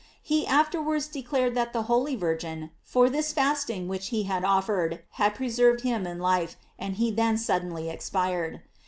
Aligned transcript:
He 0.23 0.47
afterwards 0.47 1.05
de 1.07 1.21
clared 1.21 1.53
that 1.53 1.73
the 1.73 1.83
holy 1.83 2.15
virgin, 2.15 2.71
for 2.81 3.07
this 3.07 3.31
fasting 3.31 3.87
which 3.87 4.07
he 4.07 4.23
had 4.23 4.43
offered 4.43 4.93
her, 4.95 4.99
had 5.11 5.35
preserved 5.35 5.81
him 5.81 6.07
in 6.07 6.17
life, 6.17 6.55
and 6.79 6.95
he 6.95 7.11
then 7.11 7.37
suddenly 7.37 7.87
expired. 7.87 8.63